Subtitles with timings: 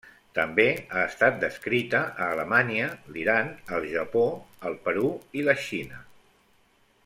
[0.37, 0.63] També
[0.93, 4.27] ha estat descrita a Alemanya, l'Iran, el Japó,
[4.71, 6.05] el Perú i la Xina.